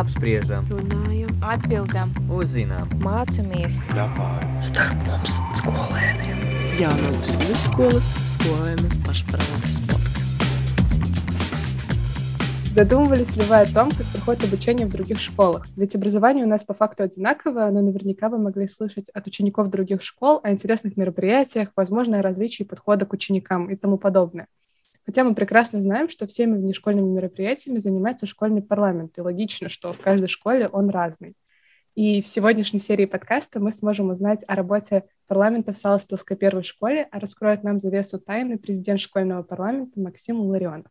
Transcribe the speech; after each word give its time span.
apspriežam, 0.00 0.66
runājam, 0.70 1.30
atbildam, 1.44 2.10
uzzinām, 2.32 2.90
mācāmies, 3.04 3.78
starp 4.66 5.06
mums 5.06 5.38
skolēniem. 5.60 6.42
Jānūpas 6.80 7.36
vidusskolas 7.42 8.10
skolēnu 8.34 8.90
pašprātes 9.06 9.78
podкаsts. 9.86 10.14
Задумывались 12.74 13.36
ли 13.36 13.44
вы 13.44 13.60
о 13.60 13.66
том, 13.66 13.90
как 13.92 14.04
проходит 14.06 14.42
обучение 14.42 14.88
в 14.88 14.90
других 14.90 15.20
школах? 15.20 15.64
Ведь 15.76 15.94
образование 15.94 16.44
у 16.44 16.48
нас 16.48 16.64
по 16.64 16.74
факту 16.74 17.04
одинаковое, 17.04 17.70
но 17.70 17.80
наверняка 17.80 18.28
вы 18.28 18.38
могли 18.38 18.66
слышать 18.66 19.08
от 19.10 19.28
учеников 19.28 19.70
других 19.70 20.02
школ 20.02 20.40
о 20.42 20.50
интересных 20.50 20.96
мероприятиях, 20.96 21.68
возможно, 21.76 22.18
о 22.18 22.22
различии 22.22 22.64
подхода 22.64 23.06
к 23.06 23.12
ученикам 23.12 23.70
и 23.70 23.76
тому 23.76 23.96
подобное. 23.96 24.48
Хотя 25.06 25.24
мы 25.24 25.34
прекрасно 25.34 25.82
знаем, 25.82 26.08
что 26.08 26.26
всеми 26.26 26.56
внешкольными 26.56 27.08
мероприятиями 27.08 27.78
занимается 27.78 28.26
школьный 28.26 28.62
парламент, 28.62 29.18
и 29.18 29.20
логично, 29.20 29.68
что 29.68 29.92
в 29.92 29.98
каждой 29.98 30.28
школе 30.28 30.68
он 30.68 30.88
разный. 30.90 31.34
И 31.94 32.22
в 32.22 32.26
сегодняшней 32.26 32.80
серии 32.80 33.04
подкаста 33.04 33.60
мы 33.60 33.70
сможем 33.70 34.10
узнать 34.10 34.44
о 34.48 34.56
работе 34.56 35.04
парламента 35.28 35.72
в 35.72 35.78
Саласпилской 35.78 36.36
первой 36.36 36.64
школе, 36.64 37.06
а 37.12 37.20
раскроет 37.20 37.62
нам 37.62 37.78
завесу 37.78 38.18
тайны 38.18 38.58
президент 38.58 39.00
школьного 39.00 39.42
парламента 39.42 40.00
Максим 40.00 40.40
Ларионов. 40.40 40.90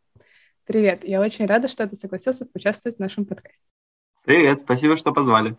Привет, 0.66 1.04
я 1.04 1.20
очень 1.20 1.46
рада, 1.46 1.68
что 1.68 1.86
ты 1.88 1.98
согласился 1.98 2.46
поучаствовать 2.46 2.98
в 2.98 3.02
нашем 3.02 3.26
подкасте. 3.26 3.70
Привет, 4.24 4.62
спасибо, 4.62 4.96
что 4.96 5.12
позвали. 5.12 5.58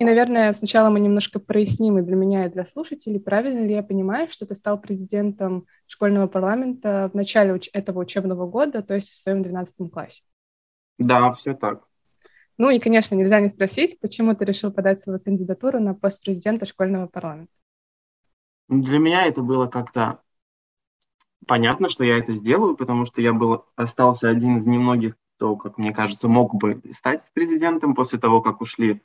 И, 0.00 0.04
наверное, 0.04 0.52
сначала 0.52 0.90
мы 0.90 0.98
немножко 0.98 1.38
проясним 1.38 1.98
и 1.98 2.02
для 2.02 2.16
меня, 2.16 2.46
и 2.46 2.50
для 2.50 2.66
слушателей, 2.66 3.20
правильно 3.20 3.64
ли 3.64 3.74
я 3.74 3.82
понимаю, 3.82 4.28
что 4.28 4.44
ты 4.44 4.56
стал 4.56 4.80
президентом 4.80 5.66
школьного 5.86 6.26
парламента 6.26 7.10
в 7.12 7.16
начале 7.16 7.54
уч- 7.54 7.70
этого 7.72 8.00
учебного 8.00 8.46
года, 8.48 8.82
то 8.82 8.94
есть 8.94 9.10
в 9.10 9.14
своем 9.14 9.42
12 9.42 9.88
классе? 9.90 10.22
Да, 10.98 11.32
все 11.32 11.54
так. 11.54 11.86
Ну 12.58 12.70
и, 12.70 12.78
конечно, 12.80 13.14
нельзя 13.14 13.40
не 13.40 13.48
спросить, 13.48 13.98
почему 14.00 14.34
ты 14.34 14.44
решил 14.44 14.72
подать 14.72 15.00
свою 15.00 15.20
кандидатуру 15.20 15.80
на 15.80 15.94
пост 15.94 16.20
президента 16.20 16.66
школьного 16.66 17.06
парламента? 17.06 17.52
Для 18.68 18.98
меня 18.98 19.26
это 19.26 19.42
было 19.42 19.66
как-то 19.66 20.20
понятно, 21.46 21.88
что 21.88 22.04
я 22.04 22.18
это 22.18 22.32
сделаю, 22.34 22.76
потому 22.76 23.06
что 23.06 23.22
я 23.22 23.32
был, 23.32 23.64
остался 23.76 24.28
один 24.28 24.58
из 24.58 24.66
немногих, 24.66 25.16
кто, 25.36 25.56
как 25.56 25.78
мне 25.78 25.92
кажется, 25.92 26.28
мог 26.28 26.54
бы 26.54 26.80
стать 26.92 27.30
президентом 27.34 27.94
после 27.94 28.18
того, 28.18 28.40
как 28.40 28.60
ушли 28.60 29.02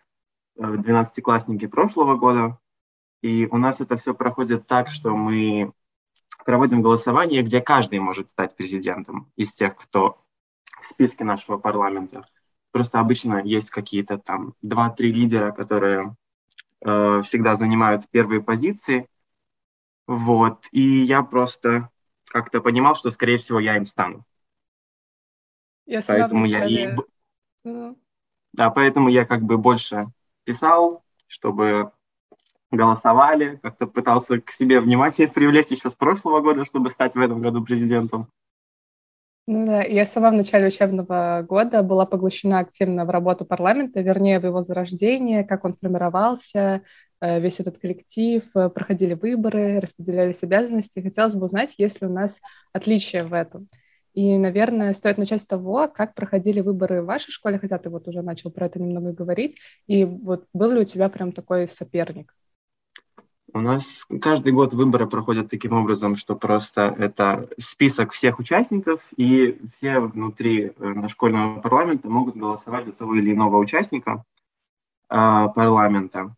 12-классники 0.60 1.66
э, 1.66 1.70
прошлого 1.70 2.16
года. 2.16 2.58
И 3.22 3.48
у 3.48 3.58
нас 3.58 3.82
это 3.82 3.98
все 3.98 4.14
проходит 4.14 4.68
так, 4.68 4.90
что 4.90 5.16
мы 5.16 5.74
проводим 6.46 6.82
голосование, 6.82 7.42
где 7.42 7.62
каждый 7.62 8.00
может 8.00 8.30
стать 8.30 8.56
президентом 8.56 9.32
из 9.36 9.54
тех, 9.54 9.76
кто 9.76 10.24
в 10.82 10.86
списке 10.86 11.24
нашего 11.24 11.58
парламента. 11.58 12.24
Просто 12.72 13.00
обычно 13.00 13.42
есть 13.44 13.72
какие-то 13.72 14.18
там 14.18 14.54
2-3 14.66 14.96
лидера, 15.02 15.52
которые 15.52 16.16
э, 16.82 17.22
всегда 17.24 17.56
занимают 17.56 18.10
первые 18.10 18.42
позиции. 18.42 19.08
Вот. 20.08 20.68
И 20.72 20.82
я 20.82 21.24
просто 21.24 21.90
как-то 22.26 22.62
понимал, 22.62 22.96
что, 22.96 23.12
скорее 23.12 23.38
всего, 23.38 23.60
я 23.60 23.76
им 23.78 23.86
стану. 23.86 24.24
Я 25.86 26.02
поэтому 26.06 26.46
я 26.46 26.66
и... 26.66 26.96
Да, 28.54 28.70
поэтому 28.70 29.10
я 29.10 29.26
как 29.26 29.42
бы 29.44 29.58
больше 29.58 30.08
писал, 30.50 31.04
чтобы 31.28 31.92
голосовали, 32.72 33.60
как-то 33.62 33.86
пытался 33.86 34.42
к 34.42 34.50
себе 34.50 34.80
внимание 34.80 35.28
привлечь 35.36 35.68
еще 35.68 35.90
с 35.92 35.96
прошлого 35.96 36.42
года, 36.42 36.66
чтобы 36.66 36.90
стать 36.90 37.14
в 37.14 37.20
этом 37.20 37.42
году 37.42 37.64
президентом. 37.64 38.28
Ну 39.46 39.66
да, 39.66 39.84
я 39.84 40.06
сама 40.06 40.32
в 40.32 40.34
начале 40.34 40.68
учебного 40.68 41.46
года 41.48 41.84
была 41.84 42.06
поглощена 42.06 42.60
активно 42.60 43.06
в 43.06 43.10
работу 43.10 43.46
парламента, 43.46 44.02
вернее, 44.02 44.40
в 44.40 44.46
его 44.46 44.62
зарождение, 44.64 45.44
как 45.44 45.66
он 45.66 45.76
формировался, 45.76 46.82
э, 47.22 47.40
весь 47.40 47.60
этот 47.60 47.80
коллектив, 47.80 48.44
э, 48.56 48.70
проходили 48.70 49.14
выборы, 49.14 49.80
распределялись 49.80 50.44
обязанности. 50.44 51.00
Хотелось 51.00 51.34
бы 51.34 51.46
узнать, 51.46 51.76
есть 51.78 52.02
ли 52.02 52.08
у 52.08 52.12
нас 52.12 52.40
отличия 52.74 53.24
в 53.24 53.34
этом. 53.34 53.68
И, 54.14 54.38
наверное, 54.38 54.94
стоит 54.94 55.18
начать 55.18 55.42
с 55.42 55.46
того, 55.46 55.88
как 55.88 56.16
проходили 56.16 56.62
выборы 56.62 57.02
в 57.02 57.06
вашей 57.06 57.32
школе, 57.32 57.60
хотя 57.60 57.78
ты 57.78 57.90
вот 57.90 58.08
уже 58.08 58.22
начал 58.22 58.52
про 58.52 58.66
это 58.66 58.80
немного 58.80 59.14
говорить. 59.14 59.58
И 59.88 60.06
вот 60.06 60.46
был 60.54 60.72
ли 60.72 60.82
у 60.82 60.86
тебя 60.86 61.10
прям 61.10 61.32
такой 61.32 61.68
соперник? 61.68 62.34
У 63.52 63.62
нас 63.62 64.06
каждый 64.22 64.54
год 64.54 64.74
выборы 64.74 65.08
проходят 65.08 65.50
таким 65.50 65.74
образом, 65.74 66.16
что 66.16 66.36
просто 66.36 66.96
это 66.98 67.50
список 67.58 68.12
всех 68.12 68.38
участников, 68.38 69.02
и 69.18 69.60
все 69.76 70.00
внутри 70.00 70.74
э, 70.78 71.08
школьного 71.08 71.60
парламента 71.60 72.10
могут 72.10 72.36
голосовать 72.36 72.86
за 72.86 72.92
того 72.92 73.16
или 73.16 73.34
иного 73.34 73.58
участника 73.58 74.24
э, 75.10 75.16
парламента. 75.56 76.36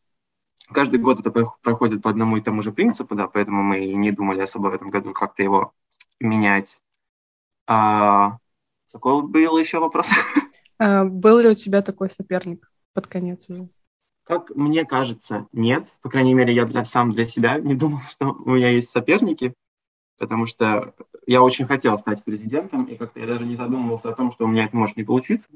Каждый 0.72 1.02
год 1.02 1.20
это 1.20 1.32
проходит 1.32 2.02
по 2.02 2.10
одному 2.10 2.38
и 2.38 2.42
тому 2.42 2.62
же 2.62 2.72
принципу, 2.72 3.14
да, 3.14 3.28
поэтому 3.28 3.62
мы 3.62 3.94
не 3.94 4.12
думали 4.12 4.40
особо 4.40 4.70
в 4.70 4.74
этом 4.74 4.90
году 4.90 5.12
как-то 5.12 5.44
его 5.44 5.74
менять. 6.22 6.82
А, 7.74 8.38
какой 8.92 9.24
был 9.24 9.58
еще 9.58 9.80
вопрос? 9.80 10.10
А, 10.78 11.06
был 11.06 11.38
ли 11.38 11.48
у 11.48 11.56
тебя 11.56 11.82
такой 11.82 12.10
соперник 12.10 12.70
под 12.94 13.08
конец 13.08 13.46
уже? 13.48 13.70
Как 14.24 14.50
мне 14.56 14.84
кажется, 14.84 15.48
нет. 15.54 15.88
По 16.02 16.10
крайней 16.10 16.34
мере, 16.34 16.54
я 16.54 16.66
для, 16.66 16.84
сам 16.84 17.12
для 17.12 17.24
себя 17.24 17.60
не 17.60 17.76
думал, 17.76 18.00
что 18.10 18.34
у 18.34 18.50
меня 18.50 18.72
есть 18.72 18.90
соперники, 18.90 19.54
потому 20.20 20.48
что 20.48 20.94
я 21.26 21.42
очень 21.42 21.66
хотел 21.66 21.98
стать 21.98 22.26
президентом, 22.26 22.86
и 22.86 22.98
как-то 22.98 23.22
я 23.22 23.28
даже 23.28 23.46
не 23.46 23.56
задумывался 23.56 24.10
о 24.10 24.16
том, 24.16 24.32
что 24.32 24.44
у 24.44 24.48
меня 24.48 24.66
это 24.66 24.76
может 24.76 24.98
не 24.98 25.04
получиться. 25.04 25.48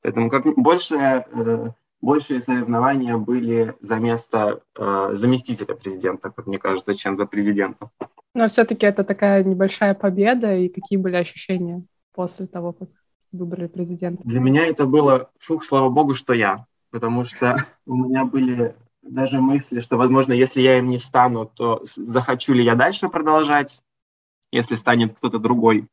Поэтому 0.00 0.30
как 0.30 0.46
больше, 0.56 0.94
э, 0.96 1.70
большие 2.06 2.40
соревнования 2.40 3.18
были 3.18 3.74
за 3.80 3.96
место 3.96 4.60
э, 4.78 5.08
заместителя 5.12 5.74
президента, 5.74 6.30
как 6.30 6.46
мне 6.46 6.58
кажется, 6.58 6.94
чем 6.94 7.18
за 7.18 7.26
президента. 7.26 7.90
Но 8.32 8.48
все-таки 8.48 8.86
это 8.86 9.02
такая 9.02 9.42
небольшая 9.42 9.92
победа, 9.94 10.56
и 10.56 10.68
какие 10.68 10.98
были 10.98 11.16
ощущения 11.16 11.82
после 12.14 12.46
того, 12.46 12.72
как 12.72 12.88
выбрали 13.32 13.66
президента? 13.66 14.22
Для 14.24 14.40
меня 14.40 14.66
это 14.66 14.86
было, 14.86 15.30
фух, 15.40 15.64
слава 15.64 15.88
богу, 15.88 16.14
что 16.14 16.32
я, 16.32 16.66
потому 16.90 17.24
что 17.24 17.66
у 17.86 17.96
меня 17.96 18.24
были 18.24 18.76
даже 19.02 19.40
мысли, 19.40 19.80
что, 19.80 19.96
возможно, 19.96 20.32
если 20.32 20.60
я 20.60 20.78
им 20.78 20.86
не 20.86 20.98
стану, 20.98 21.44
то 21.46 21.82
захочу 21.96 22.54
ли 22.54 22.64
я 22.64 22.76
дальше 22.76 23.08
продолжать, 23.08 23.82
если 24.52 24.76
станет 24.76 25.16
кто-то 25.16 25.38
другой. 25.38 25.88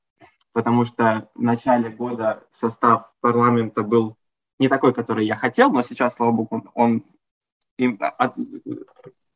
Потому 0.51 0.83
что 0.83 1.27
в 1.33 1.41
начале 1.41 1.89
года 1.89 2.43
состав 2.51 3.11
парламента 3.19 3.81
был 3.81 4.15
не 4.59 4.69
такой, 4.69 4.93
который 4.93 5.25
я 5.25 5.35
хотел, 5.35 5.71
но 5.71 5.83
сейчас, 5.83 6.15
слава 6.15 6.31
богу, 6.31 6.69
он, 6.75 7.03
он 7.77 7.97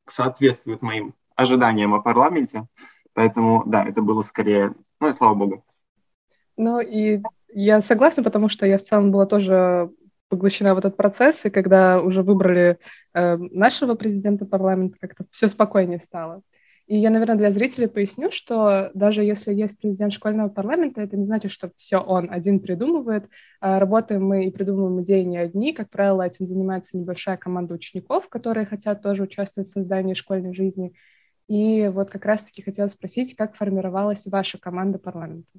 соответствует 0.06 0.82
моим 0.82 1.14
ожиданиям 1.36 1.94
о 1.94 2.02
парламенте. 2.02 2.68
Поэтому, 3.14 3.64
да, 3.66 3.84
это 3.84 4.02
было 4.02 4.22
скорее, 4.22 4.74
ну 5.00 5.10
и 5.10 5.14
слава 5.14 5.34
богу. 5.34 5.66
Ну 6.56 6.80
и 6.80 7.22
я 7.50 7.82
согласна, 7.82 8.24
потому 8.24 8.50
что 8.50 8.66
я 8.66 8.78
в 8.78 8.82
целом 8.82 9.12
была 9.12 9.26
тоже 9.26 9.92
поглощена 10.30 10.76
в 10.76 10.78
этот 10.78 10.98
процесс, 10.98 11.46
и 11.46 11.50
когда 11.50 12.02
уже 12.02 12.22
выбрали 12.22 12.80
э, 13.14 13.38
нашего 13.38 13.96
президента 13.96 14.46
парламента, 14.46 14.98
как-то 15.00 15.26
все 15.32 15.48
спокойнее 15.48 16.00
стало. 16.00 16.42
И 16.88 16.98
я, 16.98 17.10
наверное, 17.10 17.36
для 17.36 17.52
зрителей 17.52 17.90
поясню, 17.90 18.32
что 18.32 18.92
даже 18.94 19.22
если 19.22 19.54
есть 19.54 19.78
президент 19.78 20.14
школьного 20.14 20.48
парламента, 20.48 21.02
это 21.02 21.18
не 21.18 21.26
значит, 21.26 21.52
что 21.52 21.70
все 21.76 21.98
он 21.98 22.30
один 22.32 22.62
придумывает. 22.62 23.30
А 23.60 23.78
работаем 23.80 24.26
мы 24.26 24.46
и 24.46 24.52
придумываем 24.52 25.02
идеи 25.04 25.24
не 25.24 25.38
одни. 25.38 25.74
Как 25.74 25.90
правило, 25.90 26.22
этим 26.22 26.48
занимается 26.48 26.98
небольшая 26.98 27.36
команда 27.36 27.74
учеников, 27.74 28.30
которые 28.30 28.66
хотят 28.66 29.04
тоже 29.04 29.24
участвовать 29.24 29.68
в 29.68 29.72
создании 29.72 30.14
школьной 30.14 30.54
жизни. 30.54 30.94
И 31.50 31.90
вот 31.94 32.10
как 32.10 32.24
раз-таки 32.24 32.62
хотела 32.62 32.88
спросить, 32.88 33.36
как 33.36 33.56
формировалась 33.56 34.26
ваша 34.26 34.58
команда 34.58 34.98
парламента? 34.98 35.50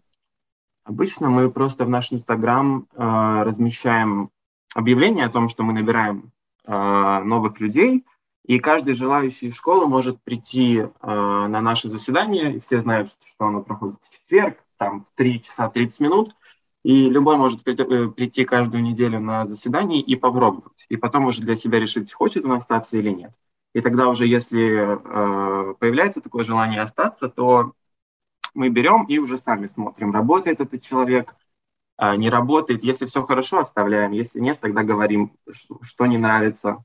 Обычно 0.84 1.28
мы 1.28 1.50
просто 1.50 1.84
в 1.84 1.90
наш 1.90 2.10
Инстаграм 2.10 2.86
э, 2.90 3.42
размещаем 3.42 4.30
объявление 4.74 5.26
о 5.26 5.30
том, 5.30 5.50
что 5.50 5.62
мы 5.62 5.74
набираем 5.74 6.32
э, 6.64 7.22
новых 7.24 7.60
людей, 7.60 8.06
и 8.48 8.58
каждый 8.60 8.94
желающий 8.94 9.50
в 9.50 9.54
школу 9.54 9.86
может 9.86 10.20
прийти 10.22 10.78
э, 10.78 10.88
на 11.02 11.60
наше 11.60 11.90
заседание, 11.90 12.56
и 12.56 12.60
все 12.60 12.80
знают, 12.80 13.14
что 13.22 13.44
оно 13.44 13.62
проходит 13.62 13.98
в 14.02 14.10
четверг, 14.10 14.64
там 14.78 15.04
в 15.04 15.10
3 15.16 15.42
часа 15.42 15.68
30 15.68 16.00
минут, 16.00 16.34
и 16.82 17.10
любой 17.10 17.36
может 17.36 17.62
прийти, 17.62 17.82
э, 17.82 18.08
прийти 18.08 18.46
каждую 18.46 18.82
неделю 18.82 19.20
на 19.20 19.44
заседание 19.44 20.00
и 20.00 20.16
попробовать, 20.16 20.86
и 20.88 20.96
потом 20.96 21.26
уже 21.26 21.42
для 21.42 21.56
себя 21.56 21.78
решить, 21.78 22.14
хочет 22.14 22.46
он 22.46 22.52
остаться 22.52 22.96
или 22.96 23.10
нет. 23.10 23.32
И 23.74 23.82
тогда 23.82 24.08
уже, 24.08 24.26
если 24.26 24.96
э, 24.96 25.74
появляется 25.74 26.22
такое 26.22 26.44
желание 26.44 26.80
остаться, 26.80 27.28
то 27.28 27.74
мы 28.54 28.70
берем 28.70 29.04
и 29.04 29.18
уже 29.18 29.36
сами 29.36 29.66
смотрим, 29.66 30.10
работает 30.10 30.62
этот 30.62 30.80
человек, 30.80 31.36
э, 31.98 32.16
не 32.16 32.30
работает. 32.30 32.82
Если 32.82 33.04
все 33.04 33.22
хорошо, 33.24 33.58
оставляем. 33.58 34.12
Если 34.12 34.40
нет, 34.40 34.58
тогда 34.60 34.84
говорим, 34.84 35.32
что 35.82 36.06
не 36.06 36.16
нравится. 36.16 36.82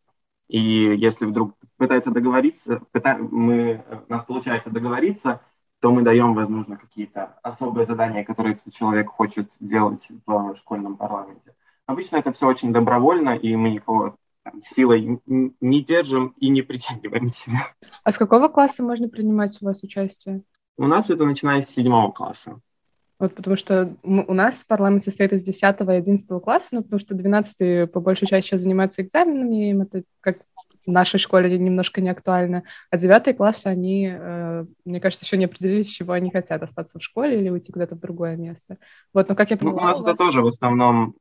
И 0.48 0.60
если 0.60 1.26
вдруг 1.26 1.56
пытается 1.78 2.12
договориться, 2.12 2.82
пыта, 2.92 3.18
мы, 3.18 3.84
у 4.08 4.12
нас 4.12 4.26
получается 4.26 4.70
договориться, 4.70 5.42
то 5.80 5.92
мы 5.92 6.02
даем, 6.02 6.34
возможно, 6.34 6.78
какие-то 6.78 7.38
особые 7.44 7.86
задания, 7.86 8.24
которые 8.24 8.56
этот 8.56 8.74
человек 8.74 9.10
хочет 9.10 9.52
делать 9.60 10.08
в 10.26 10.56
школьном 10.56 10.96
парламенте. 10.96 11.56
Обычно 11.86 12.18
это 12.18 12.32
все 12.32 12.48
очень 12.48 12.72
добровольно, 12.72 13.32
и 13.32 13.56
мы 13.56 13.70
никого 13.70 14.16
там, 14.44 14.62
силой 14.64 15.22
не 15.26 15.82
держим 15.82 16.34
и 16.38 16.50
не 16.50 16.62
притягиваем 16.62 17.30
себя. 17.30 17.74
А 18.04 18.12
с 18.12 18.18
какого 18.18 18.48
класса 18.48 18.84
можно 18.84 19.10
принимать 19.10 19.62
у 19.62 19.66
вас 19.66 19.84
участие? 19.84 20.44
У 20.78 20.88
нас 20.88 21.10
это 21.10 21.26
начиная 21.26 21.62
с 21.62 21.70
седьмого 21.70 22.12
класса. 22.12 22.60
Вот 23.24 23.36
потому 23.36 23.56
что 23.56 23.96
у 24.04 24.34
нас 24.34 24.66
парламент 24.68 25.02
состоит 25.02 25.32
из 25.32 25.44
10 25.46 25.64
и 25.64 25.92
11 25.92 26.28
класса, 26.44 26.68
ну, 26.72 26.84
потому 26.84 27.00
что 27.00 27.16
12 27.16 27.90
по 27.90 28.02
большей 28.02 28.28
части 28.28 28.50
сейчас 28.50 28.60
занимаются 28.60 29.02
экзаменами, 29.02 29.70
им 29.70 29.84
это 29.84 30.04
как 30.20 30.40
в 30.86 30.92
нашей 30.92 31.22
школе 31.22 31.58
немножко 31.58 32.02
не 32.02 32.10
актуально, 32.10 32.64
а 32.90 32.98
9 32.98 33.38
классы, 33.38 33.68
они, 33.68 34.14
э, 34.14 34.66
мне 34.84 35.00
кажется, 35.00 35.24
еще 35.24 35.38
не 35.38 35.46
определились, 35.46 35.88
чего 35.88 36.12
они 36.12 36.32
хотят, 36.32 36.64
остаться 36.64 37.00
в 37.00 37.02
школе 37.02 37.40
или 37.40 37.48
уйти 37.48 37.72
куда-то 37.72 37.96
в 37.96 38.02
другое 38.02 38.36
место. 38.36 38.78
Вот, 39.14 39.30
но 39.30 39.36
как 39.36 39.52
я 39.52 39.56
поняла... 39.56 39.78
Ну, 39.78 39.82
у 39.84 39.86
нас 39.86 40.02
у 40.02 40.04
вас... 40.04 40.10
это 40.10 40.18
тоже 40.18 40.42
в 40.42 40.48
основном 40.48 41.16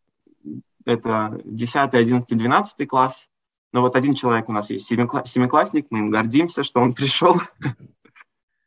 это 0.84 1.40
10, 1.44 1.94
11, 1.94 2.36
12 2.36 2.88
класс. 2.88 3.28
Но 3.72 3.80
вот 3.80 3.94
один 3.94 4.14
человек 4.14 4.48
у 4.48 4.52
нас 4.52 4.70
есть, 4.70 4.88
семиклассник, 4.88 5.86
мы 5.90 6.00
им 6.00 6.10
гордимся, 6.10 6.64
что 6.64 6.80
он 6.80 6.94
пришел. 6.94 7.36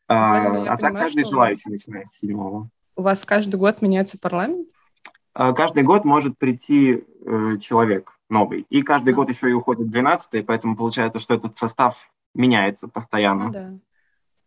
А, 0.08 0.72
а 0.72 0.78
так 0.78 0.96
каждый 0.96 1.26
желающий, 1.26 1.72
начиная 1.72 2.06
с 2.06 2.14
седьмого. 2.14 2.70
У 2.96 3.02
вас 3.02 3.26
каждый 3.26 3.56
год 3.58 3.82
меняется 3.82 4.18
парламент? 4.18 4.68
А, 5.34 5.54
каждый 5.54 5.84
год 5.84 6.06
может 6.06 6.38
прийти 6.38 7.04
э, 7.26 7.58
человек 7.60 8.18
новый. 8.30 8.66
И 8.70 8.82
каждый 8.82 9.14
а. 9.14 9.16
год 9.16 9.30
еще 9.30 9.50
и 9.50 9.54
уходит 9.54 9.90
12 9.90 10.46
поэтому 10.46 10.76
получается, 10.78 11.20
что 11.20 11.34
этот 11.34 11.58
состав 11.58 12.10
меняется 12.34 12.88
постоянно. 12.88 13.46
Ну, 13.46 13.52
да. 13.52 13.74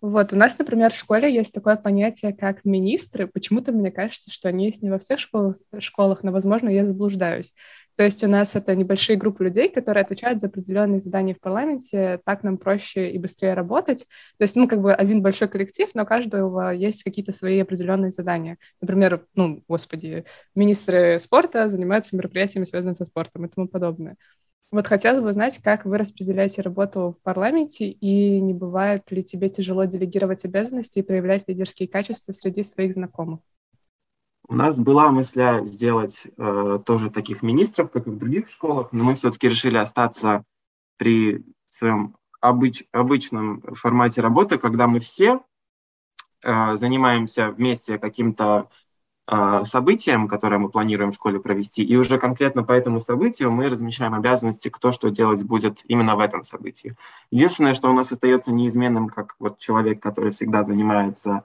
Вот, 0.00 0.32
у 0.32 0.36
нас, 0.36 0.56
например, 0.58 0.92
в 0.92 0.96
школе 0.96 1.32
есть 1.32 1.52
такое 1.52 1.76
понятие, 1.76 2.32
как 2.32 2.64
министры. 2.64 3.26
Почему-то 3.26 3.72
мне 3.72 3.90
кажется, 3.90 4.30
что 4.30 4.48
они 4.48 4.66
есть 4.66 4.80
не 4.80 4.90
во 4.90 4.98
всех 5.00 5.18
школах, 5.18 5.56
школах, 5.80 6.22
но, 6.22 6.30
возможно, 6.30 6.68
я 6.68 6.86
заблуждаюсь. 6.86 7.52
То 7.98 8.04
есть 8.04 8.22
у 8.22 8.28
нас 8.28 8.54
это 8.54 8.76
небольшие 8.76 9.18
группы 9.18 9.42
людей, 9.42 9.68
которые 9.68 10.02
отвечают 10.04 10.38
за 10.38 10.46
определенные 10.46 11.00
задания 11.00 11.34
в 11.34 11.40
парламенте, 11.40 12.20
так 12.24 12.44
нам 12.44 12.56
проще 12.56 13.10
и 13.10 13.18
быстрее 13.18 13.54
работать. 13.54 14.06
То 14.38 14.44
есть, 14.44 14.54
ну, 14.54 14.68
как 14.68 14.80
бы 14.80 14.94
один 14.94 15.20
большой 15.20 15.48
коллектив, 15.48 15.88
но 15.94 16.04
у 16.04 16.06
каждого 16.06 16.70
есть 16.70 17.02
какие-то 17.02 17.32
свои 17.32 17.58
определенные 17.58 18.12
задания. 18.12 18.56
Например, 18.80 19.26
ну, 19.34 19.64
господи, 19.66 20.24
министры 20.54 21.18
спорта 21.18 21.68
занимаются 21.68 22.14
мероприятиями, 22.14 22.66
связанными 22.66 22.94
со 22.94 23.04
спортом 23.04 23.46
и 23.46 23.48
тому 23.48 23.66
подобное. 23.66 24.14
Вот 24.70 24.86
хотелось 24.86 25.20
бы 25.20 25.30
узнать, 25.30 25.58
как 25.58 25.84
вы 25.84 25.98
распределяете 25.98 26.62
работу 26.62 27.16
в 27.18 27.22
парламенте, 27.24 27.90
и 27.90 28.40
не 28.40 28.54
бывает 28.54 29.10
ли 29.10 29.24
тебе 29.24 29.48
тяжело 29.48 29.86
делегировать 29.86 30.44
обязанности 30.44 31.00
и 31.00 31.02
проявлять 31.02 31.48
лидерские 31.48 31.88
качества 31.88 32.30
среди 32.30 32.62
своих 32.62 32.94
знакомых? 32.94 33.40
У 34.50 34.54
нас 34.54 34.78
была 34.78 35.10
мысль 35.10 35.62
сделать 35.64 36.26
э, 36.38 36.78
тоже 36.86 37.10
таких 37.10 37.42
министров, 37.42 37.90
как 37.90 38.06
и 38.06 38.10
в 38.10 38.16
других 38.16 38.48
школах, 38.48 38.88
но 38.92 39.04
мы 39.04 39.14
все-таки 39.14 39.46
решили 39.46 39.76
остаться 39.76 40.42
при 40.96 41.44
своем 41.68 42.16
обыч, 42.40 42.84
обычном 42.90 43.60
формате 43.74 44.22
работы, 44.22 44.56
когда 44.56 44.86
мы 44.86 45.00
все 45.00 45.42
э, 46.42 46.74
занимаемся 46.76 47.50
вместе 47.50 47.98
каким-то 47.98 48.70
э, 49.30 49.64
событием, 49.64 50.28
которое 50.28 50.56
мы 50.56 50.70
планируем 50.70 51.10
в 51.10 51.16
школе 51.16 51.40
провести, 51.40 51.84
и 51.84 51.96
уже 51.96 52.18
конкретно 52.18 52.64
по 52.64 52.72
этому 52.72 53.02
событию 53.02 53.50
мы 53.50 53.68
размещаем 53.68 54.14
обязанности, 54.14 54.70
кто 54.70 54.92
что 54.92 55.10
делать 55.10 55.42
будет 55.42 55.82
именно 55.88 56.16
в 56.16 56.20
этом 56.20 56.42
событии. 56.42 56.96
Единственное, 57.30 57.74
что 57.74 57.90
у 57.90 57.92
нас 57.92 58.12
остается 58.12 58.50
неизменным, 58.50 59.10
как 59.10 59.36
вот 59.38 59.58
человек, 59.58 60.02
который 60.02 60.30
всегда 60.30 60.64
занимается 60.64 61.44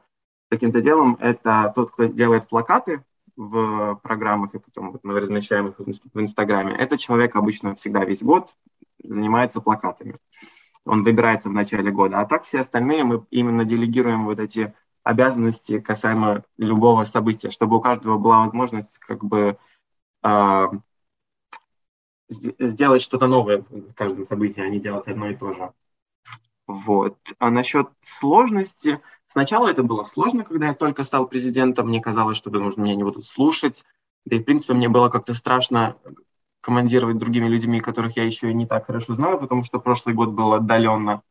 каким-то 0.54 0.82
делом, 0.82 1.18
это 1.20 1.72
тот, 1.76 1.92
кто 1.92 2.06
делает 2.06 2.48
плакаты 2.48 3.04
в 3.36 4.00
программах, 4.04 4.54
и 4.54 4.60
потом 4.60 4.92
вот 4.92 5.04
мы 5.04 5.20
размещаем 5.20 5.70
их 5.70 5.80
в 5.80 6.20
Инстаграме. 6.20 6.76
Этот 6.76 7.00
человек 7.00 7.36
обычно 7.36 7.76
всегда 7.76 8.06
весь 8.06 8.22
год 8.22 8.56
занимается 9.04 9.62
плакатами. 9.62 10.18
Он 10.86 11.04
выбирается 11.04 11.50
в 11.50 11.54
начале 11.54 11.92
года. 11.92 12.20
А 12.20 12.26
так 12.26 12.44
все 12.44 12.60
остальные 12.60 13.04
мы 13.04 13.26
именно 13.32 13.66
делегируем 13.66 14.26
вот 14.26 14.40
эти 14.40 14.74
обязанности 15.04 15.80
касаемо 15.80 16.44
любого 16.58 17.04
события, 17.04 17.50
чтобы 17.50 17.78
у 17.78 17.82
каждого 17.82 18.18
была 18.18 18.46
возможность 18.46 19.00
как 19.00 19.24
бы 19.24 19.58
э, 20.24 20.68
сделать 22.30 23.02
что-то 23.02 23.28
новое 23.28 23.64
в 23.70 23.94
каждом 23.94 24.26
событии, 24.28 24.62
а 24.62 24.70
не 24.70 24.80
делать 24.80 25.08
одно 25.08 25.30
и 25.30 25.36
то 25.36 25.54
же. 25.54 25.74
Вот. 26.68 27.18
А 27.40 27.50
насчет 27.50 27.90
сложности, 28.02 29.02
сначала 29.26 29.68
это 29.68 29.84
было 29.84 30.04
сложно, 30.04 30.44
когда 30.44 30.68
я 30.68 30.74
только 30.74 31.04
стал 31.04 31.28
президентом, 31.28 31.88
мне 31.88 32.02
казалось, 32.02 32.38
что 32.38 32.50
может, 32.52 32.78
меня 32.78 32.96
не 32.96 33.04
будут 33.04 33.26
слушать, 33.26 33.84
да 34.26 34.38
и, 34.38 34.40
в 34.40 34.46
принципе, 34.46 34.74
мне 34.74 34.88
было 34.88 35.10
как-то 35.10 35.34
страшно 35.34 35.98
командировать 36.62 37.18
другими 37.18 37.48
людьми, 37.48 37.82
которых 37.82 38.16
я 38.16 38.24
еще 38.24 38.54
не 38.54 38.66
так 38.66 38.86
хорошо 38.86 39.16
знаю, 39.16 39.38
потому 39.38 39.64
что 39.64 39.80
прошлый 39.80 40.16
год 40.16 40.30
был 40.30 40.54
отдаленно. 40.54 41.22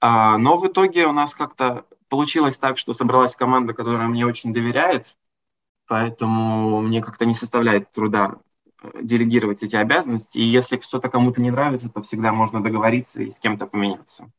А, 0.00 0.36
но 0.36 0.56
в 0.56 0.66
итоге 0.66 1.06
у 1.06 1.12
нас 1.12 1.34
как-то 1.34 1.86
получилось 2.08 2.58
так, 2.58 2.78
что 2.78 2.92
собралась 2.92 3.36
команда, 3.36 3.72
которая 3.72 4.08
мне 4.08 4.26
очень 4.26 4.52
доверяет, 4.52 5.16
поэтому 5.86 6.80
мне 6.80 7.00
как-то 7.00 7.24
не 7.24 7.34
составляет 7.34 7.92
труда 7.92 8.40
делегировать 9.02 9.62
эти 9.62 9.76
обязанности. 9.76 10.38
И 10.38 10.44
если 10.44 10.78
что-то 10.80 11.08
кому-то 11.08 11.40
не 11.40 11.50
нравится, 11.50 11.88
то 11.88 12.02
всегда 12.02 12.32
можно 12.32 12.62
договориться 12.62 13.22
и 13.22 13.30
с 13.30 13.38
кем-то 13.38 13.66
поменяться. 13.66 14.30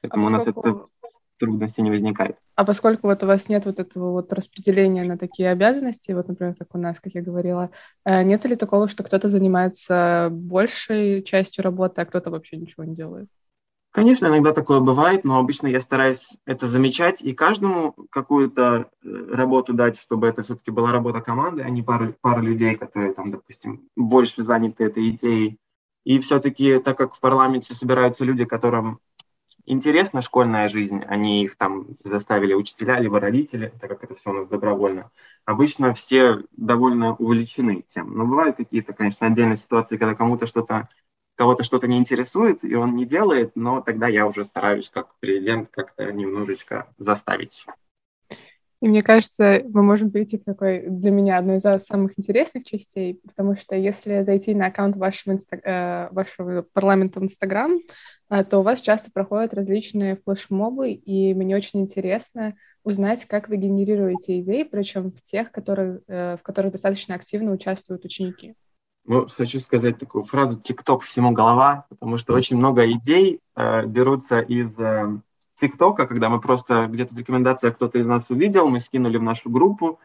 Поэтому 0.00 0.26
а 0.26 0.30
поскольку... 0.30 0.60
у 0.60 0.66
нас 0.66 0.76
это 0.76 1.16
трудности 1.38 1.80
не 1.80 1.90
возникает. 1.90 2.36
А 2.54 2.64
поскольку 2.64 3.08
вот 3.08 3.22
у 3.22 3.26
вас 3.26 3.48
нет 3.48 3.66
вот 3.66 3.78
этого 3.78 4.12
вот 4.12 4.32
распределения 4.32 5.04
на 5.04 5.18
такие 5.18 5.50
обязанности, 5.50 6.12
вот, 6.12 6.28
например, 6.28 6.54
как 6.54 6.74
у 6.74 6.78
нас, 6.78 6.98
как 7.00 7.14
я 7.14 7.22
говорила, 7.22 7.70
э, 8.04 8.22
нет 8.22 8.44
ли 8.44 8.56
такого, 8.56 8.88
что 8.88 9.04
кто-то 9.04 9.28
занимается 9.28 10.28
большей 10.30 11.22
частью 11.22 11.64
работы, 11.64 12.00
а 12.00 12.06
кто-то 12.06 12.30
вообще 12.30 12.56
ничего 12.56 12.84
не 12.84 12.94
делает? 12.94 13.28
Конечно, 13.96 14.26
иногда 14.26 14.52
такое 14.52 14.80
бывает, 14.80 15.24
но 15.24 15.38
обычно 15.38 15.68
я 15.68 15.80
стараюсь 15.80 16.36
это 16.44 16.68
замечать 16.68 17.22
и 17.22 17.32
каждому 17.32 17.94
какую-то 18.10 18.90
э, 19.02 19.08
работу 19.32 19.72
дать, 19.72 19.98
чтобы 19.98 20.26
это 20.26 20.42
все-таки 20.42 20.70
была 20.70 20.92
работа 20.92 21.22
команды, 21.22 21.62
а 21.62 21.70
не 21.70 21.80
пара, 21.80 22.14
пара 22.20 22.42
людей, 22.42 22.74
которые 22.74 23.14
там, 23.14 23.30
допустим, 23.30 23.88
больше 23.96 24.44
заняты 24.44 24.84
этой 24.84 25.08
идеей. 25.08 25.56
И 26.04 26.18
все-таки, 26.18 26.78
так 26.78 26.98
как 26.98 27.14
в 27.14 27.20
парламенте 27.20 27.72
собираются 27.72 28.22
люди, 28.22 28.44
которым 28.44 28.98
интересна 29.64 30.20
школьная 30.20 30.68
жизнь, 30.68 31.00
они 31.06 31.42
их 31.42 31.56
там 31.56 31.86
заставили 32.04 32.52
учителя, 32.52 33.00
либо 33.00 33.18
родители, 33.18 33.72
так 33.80 33.88
как 33.88 34.04
это 34.04 34.14
все 34.14 34.28
у 34.28 34.34
нас 34.34 34.46
добровольно. 34.46 35.10
Обычно 35.46 35.94
все 35.94 36.42
довольно 36.54 37.14
увлечены 37.14 37.86
тем. 37.94 38.14
Но 38.14 38.26
бывают 38.26 38.58
какие-то, 38.58 38.92
конечно, 38.92 39.26
отдельные 39.26 39.56
ситуации, 39.56 39.96
когда 39.96 40.14
кому-то 40.14 40.44
что-то 40.44 40.86
кого-то 41.36 41.62
что-то 41.62 41.86
не 41.86 41.98
интересует, 41.98 42.64
и 42.64 42.74
он 42.74 42.96
не 42.96 43.06
делает, 43.06 43.52
но 43.54 43.80
тогда 43.80 44.08
я 44.08 44.26
уже 44.26 44.44
стараюсь 44.44 44.90
как 44.90 45.14
президент 45.20 45.68
как-то 45.70 46.10
немножечко 46.10 46.88
заставить. 46.98 47.66
И 48.82 48.88
мне 48.88 49.02
кажется, 49.02 49.62
мы 49.70 49.82
можем 49.82 50.10
перейти 50.10 50.36
к 50.36 50.44
такой 50.44 50.82
для 50.86 51.10
меня 51.10 51.38
одной 51.38 51.56
из 51.56 51.62
самых 51.86 52.12
интересных 52.18 52.64
частей, 52.64 53.20
потому 53.24 53.56
что 53.56 53.74
если 53.74 54.22
зайти 54.22 54.54
на 54.54 54.66
аккаунт 54.66 54.96
вашего, 54.96 55.32
инста... 55.32 55.56
э, 55.56 56.08
вашего 56.12 56.62
парламента 56.72 57.18
в 57.18 57.24
Инстаграм, 57.24 57.78
э, 58.28 58.44
то 58.44 58.58
у 58.58 58.62
вас 58.62 58.82
часто 58.82 59.10
проходят 59.10 59.54
различные 59.54 60.16
флешмобы, 60.16 60.90
и 60.90 61.32
мне 61.32 61.56
очень 61.56 61.80
интересно 61.80 62.54
узнать, 62.84 63.24
как 63.24 63.48
вы 63.48 63.56
генерируете 63.56 64.40
идеи, 64.40 64.62
причем 64.62 65.10
в 65.10 65.22
тех, 65.22 65.50
которые, 65.50 66.00
э, 66.06 66.36
в 66.38 66.42
которых 66.42 66.72
достаточно 66.72 67.14
активно 67.14 67.52
участвуют 67.52 68.04
ученики. 68.04 68.54
Ну, 69.06 69.26
хочу 69.28 69.60
сказать 69.60 69.98
такую 69.98 70.24
фразу 70.24 70.58
«ТикТок 70.60 71.02
всему 71.02 71.30
голова», 71.30 71.86
потому 71.88 72.16
что 72.16 72.34
очень 72.34 72.56
много 72.56 72.90
идей 72.90 73.40
э, 73.54 73.86
берутся 73.86 74.40
из 74.40 74.70
э, 74.78 75.18
ТикТока, 75.54 76.06
когда 76.06 76.28
мы 76.28 76.40
просто 76.40 76.86
где-то 76.86 77.14
в 77.14 77.18
рекомендациях 77.18 77.76
кто-то 77.76 77.98
из 77.98 78.06
нас 78.06 78.26
увидел, 78.30 78.68
мы 78.68 78.80
скинули 78.80 79.16
в 79.16 79.22
нашу 79.22 79.48
группу, 79.48 80.00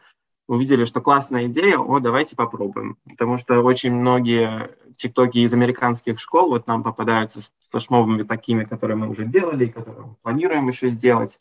увидели, 0.48 0.84
что 0.84 1.00
классная 1.00 1.46
идея, 1.46 1.78
о, 1.78 1.98
давайте 1.98 2.36
попробуем. 2.36 2.96
Потому 3.08 3.38
что 3.38 3.60
очень 3.62 3.92
многие 3.92 4.70
ТикТоки 4.96 5.38
из 5.38 5.52
американских 5.52 6.20
школ 6.20 6.50
вот 6.50 6.66
нам 6.66 6.82
попадаются 6.82 7.40
с 7.40 7.52
флешмобами 7.70 8.22
такими, 8.22 8.64
которые 8.64 8.96
мы 8.96 9.08
уже 9.08 9.24
делали, 9.24 9.66
которые 9.66 10.06
мы 10.06 10.14
планируем 10.22 10.68
еще 10.68 10.88
сделать. 10.88 11.40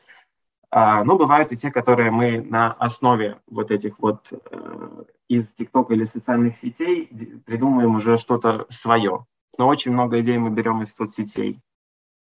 А, 0.73 1.03
но 1.03 1.17
бывают 1.17 1.51
и 1.51 1.57
те, 1.57 1.69
которые 1.69 2.11
мы 2.11 2.41
на 2.41 2.71
основе 2.71 3.41
вот 3.47 3.71
этих 3.71 3.99
вот 3.99 4.31
э, 4.31 5.03
из 5.27 5.45
ТикТока 5.57 5.93
или 5.93 6.05
социальных 6.05 6.57
сетей 6.61 7.09
придумаем 7.45 7.95
уже 7.95 8.15
что-то 8.15 8.65
свое. 8.69 9.25
Но 9.57 9.67
очень 9.67 9.91
много 9.91 10.21
идей 10.21 10.37
мы 10.37 10.49
берем 10.49 10.81
из 10.81 10.95
соцсетей. 10.95 11.59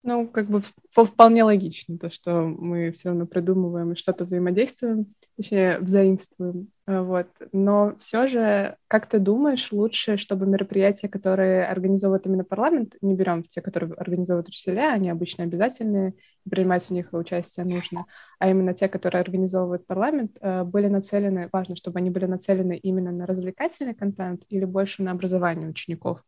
Ну, 0.05 0.29
как 0.29 0.47
бы 0.47 0.63
вполне 0.95 1.43
логично, 1.43 1.99
то, 1.99 2.09
что 2.09 2.43
мы 2.43 2.93
все 2.93 3.09
равно 3.09 3.27
придумываем 3.27 3.93
и 3.93 3.97
что-то 3.97 4.25
взаимодействуем, 4.25 5.09
точнее, 5.37 5.81
взаимствуем. 5.81 6.69
А, 6.87 7.03
вот. 7.03 7.27
Но 7.53 7.97
все 7.99 8.29
же, 8.29 8.77
как 8.87 9.09
ты 9.09 9.19
думаешь, 9.19 9.73
лучше, 9.73 10.17
чтобы 10.17 10.47
мероприятия, 10.47 11.09
которые 11.09 11.67
организовывает 11.67 12.27
именно 12.27 12.45
парламент, 12.45 12.95
не 13.01 13.15
берем 13.15 13.43
те, 13.43 13.61
которые 13.61 13.93
организовывают 13.95 14.49
учителя, 14.49 14.93
они 14.93 15.11
обычно 15.11 15.43
обязательные, 15.45 16.15
принимать 16.49 16.87
в 16.87 16.91
них 16.91 17.09
участие 17.13 17.67
нужно, 17.67 18.07
а 18.39 18.49
именно 18.49 18.75
те, 18.75 18.89
которые 18.89 19.21
организовывает 19.21 19.85
парламент, 19.85 20.39
а, 20.41 20.63
были 20.63 20.87
нацелены, 20.87 21.49
важно, 21.53 21.75
чтобы 21.75 21.99
они 21.99 22.11
были 22.11 22.27
нацелены 22.27 22.77
именно 22.77 23.11
на 23.11 23.27
развлекательный 23.27 23.95
контент 23.95 24.45
или 24.49 24.65
больше 24.65 25.03
на 25.03 25.11
образование 25.11 25.69
учеников? 25.69 26.23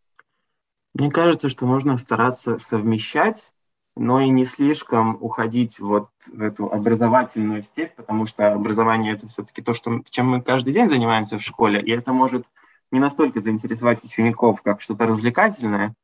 Мне 0.93 1.09
кажется, 1.09 1.49
что 1.49 1.67
нужно 1.67 1.97
стараться 1.97 2.59
совмещать 2.59 3.53
но 3.97 4.21
и 4.21 4.29
не 4.29 4.45
слишком 4.45 5.19
уходить 5.21 5.81
вот 5.81 6.09
в 6.33 6.41
эту 6.41 6.73
образовательную 6.73 7.63
степь, 7.63 7.95
потому 7.97 8.25
что 8.25 8.53
образование— 8.53 9.13
это 9.15 9.29
все-таки 9.29 9.63
то, 9.63 9.73
что, 9.73 10.03
чем 10.09 10.29
мы 10.29 10.43
каждый 10.43 10.73
день 10.73 10.89
занимаемся 10.89 11.39
в 11.39 11.43
школе, 11.43 11.83
и 11.83 11.91
это 11.91 12.13
может 12.13 12.47
не 12.91 13.01
настолько 13.01 13.41
заинтересовать 13.41 14.03
учеников, 14.05 14.63
как 14.63 14.81
что-то 14.81 15.07
развлекательное. 15.07 15.95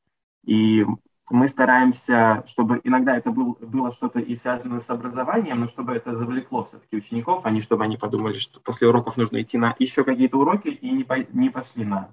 И 0.45 0.85
мы 1.31 1.49
стараемся, 1.49 2.45
чтобы 2.47 2.81
иногда 2.85 3.17
это 3.17 3.31
был, 3.31 3.57
было 3.61 3.93
что-то 3.93 4.21
и 4.21 4.37
связано 4.37 4.81
с 4.81 4.89
образованием, 4.89 5.61
но 5.61 5.67
чтобы 5.67 5.95
это 5.95 6.17
завлекло 6.17 6.65
все-таки 6.65 6.97
учеников, 6.97 7.45
а 7.45 7.51
не 7.51 7.61
чтобы 7.61 7.85
они 7.85 7.97
подумали, 7.97 8.35
что 8.35 8.61
после 8.61 8.89
уроков 8.89 9.17
нужно 9.17 9.43
идти 9.43 9.59
на 9.59 9.75
еще 9.79 10.05
какие-то 10.05 10.39
уроки 10.39 10.69
и 10.69 10.91
не, 10.91 11.03
по, 11.03 11.15
не 11.33 11.51
пошли 11.51 11.85
на 11.85 12.11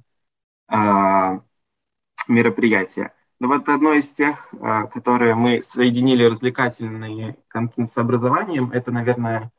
а, 0.68 1.42
мероприятия. 2.28 3.14
Но 3.44 3.50
вот 3.50 3.68
одно 3.68 3.92
из 3.92 4.10
тех, 4.10 4.54
а, 4.62 4.88
которые 4.88 5.36
мы 5.36 5.62
соединили 5.62 6.24
развлекательный 6.24 7.36
контент 7.50 7.90
с 7.90 7.98
образованием, 7.98 8.72
это, 8.72 8.90
наверное, 8.90 9.52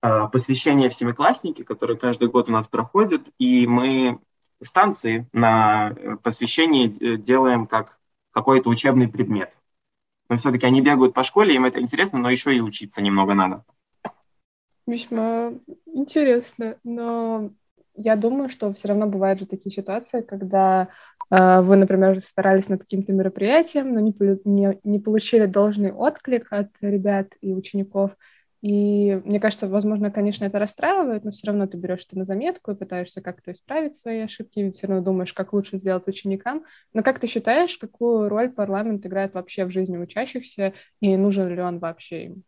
а, 0.00 0.28
посвящение 0.28 0.88
в 0.88 0.94
семиклассники, 0.94 1.64
которые 1.64 1.98
каждый 1.98 2.28
год 2.28 2.48
у 2.48 2.52
нас 2.52 2.68
проходят, 2.68 3.22
и 3.40 3.66
мы 3.66 4.20
станции 4.62 5.28
на 5.32 5.90
э, 5.90 6.16
посвящении 6.22 7.16
делаем 7.16 7.66
как 7.66 7.98
какой-то 8.30 8.70
учебный 8.70 9.08
предмет. 9.08 9.58
Но 10.28 10.36
все-таки 10.36 10.66
они 10.66 10.80
бегают 10.80 11.12
по 11.12 11.24
школе, 11.24 11.56
им 11.56 11.64
это 11.64 11.80
интересно, 11.80 12.20
но 12.20 12.30
еще 12.30 12.54
и 12.54 12.60
учиться 12.60 13.02
немного 13.02 13.34
надо. 13.34 13.64
Весьма 14.86 15.54
интересно, 15.86 16.78
но 16.84 17.50
я 17.96 18.16
думаю, 18.16 18.48
что 18.48 18.72
все 18.74 18.88
равно 18.88 19.06
бывают 19.06 19.40
же 19.40 19.46
такие 19.46 19.72
ситуации, 19.72 20.20
когда 20.20 20.82
э, 20.82 20.86
вы, 21.30 21.76
например, 21.76 22.22
старались 22.22 22.68
над 22.68 22.80
каким-то 22.80 23.12
мероприятием, 23.12 23.94
но 23.94 24.00
не, 24.00 24.14
не, 24.44 24.78
не 24.84 24.98
получили 24.98 25.46
должный 25.46 25.92
отклик 25.92 26.46
от 26.50 26.68
ребят 26.80 27.28
и 27.40 27.52
учеников. 27.52 28.12
И 28.62 29.20
мне 29.24 29.40
кажется, 29.40 29.68
возможно, 29.68 30.10
конечно, 30.10 30.44
это 30.44 30.58
расстраивает, 30.58 31.24
но 31.24 31.32
все 31.32 31.48
равно 31.48 31.66
ты 31.66 31.76
берешь 31.76 32.06
это 32.06 32.16
на 32.16 32.24
заметку 32.24 32.70
и 32.70 32.76
пытаешься 32.76 33.20
как-то 33.20 33.52
исправить 33.52 33.96
свои 33.96 34.20
ошибки, 34.20 34.60
и 34.60 34.70
все 34.70 34.86
равно 34.86 35.04
думаешь, 35.04 35.34
как 35.34 35.52
лучше 35.52 35.76
сделать 35.76 36.08
ученикам. 36.08 36.64
Но 36.94 37.02
как 37.02 37.18
ты 37.18 37.26
считаешь, 37.26 37.76
какую 37.76 38.30
роль 38.30 38.50
парламент 38.50 39.04
играет 39.04 39.34
вообще 39.34 39.66
в 39.66 39.70
жизни 39.70 39.98
учащихся, 39.98 40.72
и 41.00 41.14
нужен 41.16 41.48
ли 41.48 41.60
он 41.60 41.78
вообще 41.78 42.24
им? 42.24 42.44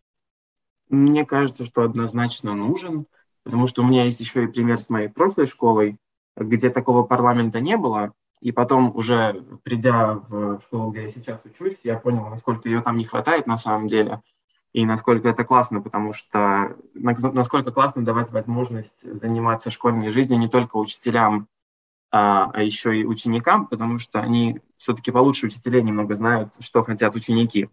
Мне 0.89 1.27
кажется, 1.27 1.65
что 1.65 1.83
однозначно 1.83 2.55
нужен 2.55 3.07
потому 3.47 3.69
что 3.69 3.83
у 3.83 3.87
меня 3.87 4.03
есть 4.03 4.19
еще 4.19 4.43
и 4.43 4.49
пример 4.49 4.81
с 4.81 4.89
моей 4.89 5.07
прошлой 5.07 5.47
школой, 5.47 5.99
где 6.37 6.69
такого 6.69 7.05
парламента 7.05 7.61
не 7.61 7.77
было, 7.77 8.13
и 8.41 8.53
потом 8.53 8.95
уже 8.97 9.45
придя 9.63 10.15
в 10.15 10.61
школу, 10.61 10.91
где 10.91 11.05
я 11.05 11.11
сейчас 11.11 11.41
учусь, 11.45 11.79
я 11.85 11.99
понял, 11.99 12.29
насколько 12.29 12.69
ее 12.69 12.83
там 12.83 12.97
не 12.97 13.05
хватает 13.05 13.47
на 13.47 13.57
самом 13.57 13.89
деле, 13.89 14.23
и 14.73 14.85
насколько 14.85 15.29
это 15.29 15.45
классно, 15.45 15.81
потому 15.81 16.13
что 16.13 16.77
насколько 16.95 17.73
классно 17.73 18.05
давать 18.05 18.31
возможность 18.31 18.93
заниматься 19.03 19.71
школьной 19.71 20.11
жизнью 20.11 20.39
не 20.39 20.49
только 20.49 20.77
учителям, 20.77 21.49
а, 22.13 22.51
а 22.53 22.63
еще 22.63 22.99
и 22.99 23.05
ученикам, 23.05 23.67
потому 23.67 23.99
что 23.99 24.21
они 24.21 24.61
все-таки 24.77 25.11
получше 25.11 25.47
учителей 25.47 25.83
немного 25.83 26.15
знают, 26.15 26.57
что 26.61 26.83
хотят 26.83 27.15
ученики. 27.15 27.69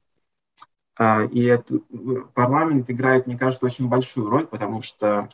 А, 0.96 1.24
и 1.24 1.60
парламент 2.34 2.90
играет, 2.90 3.28
мне 3.28 3.38
кажется, 3.38 3.66
очень 3.66 3.90
большую 3.90 4.30
роль, 4.30 4.48
потому 4.48 4.82
что 4.82 5.30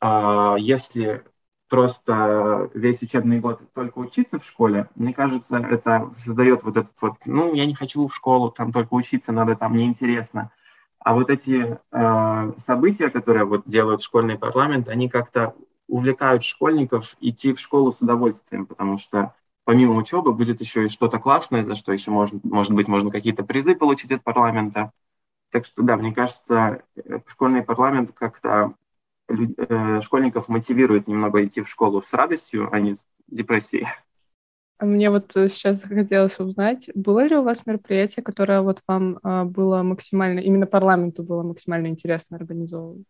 а 0.00 0.56
если 0.58 1.24
просто 1.68 2.70
весь 2.74 3.02
учебный 3.02 3.40
год 3.40 3.60
только 3.74 3.98
учиться 3.98 4.38
в 4.38 4.44
школе, 4.44 4.88
мне 4.94 5.12
кажется, 5.12 5.58
это 5.58 6.10
создает 6.16 6.62
вот 6.62 6.76
этот 6.76 6.94
вот, 7.00 7.14
ну, 7.26 7.54
я 7.54 7.66
не 7.66 7.74
хочу 7.74 8.06
в 8.06 8.14
школу, 8.14 8.50
там 8.50 8.72
только 8.72 8.94
учиться 8.94 9.32
надо, 9.32 9.56
там 9.56 9.76
неинтересно. 9.76 10.50
А 10.98 11.14
вот 11.14 11.30
эти 11.30 11.78
э, 11.92 12.52
события, 12.58 13.10
которые 13.10 13.44
вот 13.44 13.62
делают 13.66 14.02
школьный 14.02 14.38
парламент, 14.38 14.88
они 14.88 15.08
как-то 15.08 15.54
увлекают 15.88 16.42
школьников 16.42 17.16
идти 17.20 17.52
в 17.52 17.60
школу 17.60 17.92
с 17.92 18.00
удовольствием, 18.00 18.66
потому 18.66 18.96
что 18.96 19.32
помимо 19.64 19.94
учебы 19.94 20.32
будет 20.32 20.60
еще 20.60 20.84
и 20.84 20.88
что-то 20.88 21.18
классное, 21.18 21.62
за 21.62 21.74
что 21.74 21.92
еще 21.92 22.10
может, 22.10 22.42
может 22.44 22.72
быть 22.72 22.88
можно 22.88 23.10
какие-то 23.10 23.44
призы 23.44 23.76
получить 23.76 24.10
от 24.10 24.22
парламента. 24.22 24.90
Так 25.50 25.64
что 25.64 25.82
да, 25.82 25.96
мне 25.96 26.12
кажется, 26.12 26.82
э, 26.96 27.20
школьный 27.26 27.62
парламент 27.62 28.12
как-то 28.12 28.74
школьников 30.00 30.48
мотивирует 30.48 31.08
немного 31.08 31.44
идти 31.44 31.62
в 31.62 31.68
школу 31.68 32.02
с 32.02 32.12
радостью, 32.12 32.68
а 32.72 32.80
не 32.80 32.94
с 32.94 33.04
депрессией. 33.28 33.86
Мне 34.78 35.10
вот 35.10 35.34
э, 35.36 35.48
сейчас 35.48 35.80
захотелось 35.80 36.38
узнать, 36.38 36.90
было 36.94 37.24
ли 37.24 37.34
у 37.34 37.42
вас 37.42 37.64
мероприятие, 37.64 38.22
которое 38.22 38.60
вот 38.60 38.82
вам 38.86 39.18
а, 39.22 39.44
было 39.44 39.82
максимально, 39.82 40.40
именно 40.40 40.66
парламенту 40.66 41.22
было 41.22 41.42
максимально 41.42 41.86
интересно 41.86 42.36
организовывать? 42.36 43.06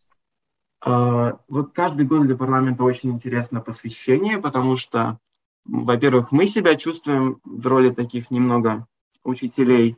А, 0.80 1.40
вот 1.49 1.73
каждый 1.73 2.06
год 2.06 2.23
для 2.23 2.37
парламента 2.37 2.85
очень 2.85 3.11
интересно 3.11 3.61
посвящение, 3.61 4.38
потому 4.38 4.76
что, 4.76 5.18
во-первых, 5.64 6.30
мы 6.30 6.46
себя 6.46 6.76
чувствуем 6.76 7.40
в 7.42 7.66
роли 7.66 7.90
таких 7.90 8.30
немного 8.30 8.87
учителей, 9.25 9.96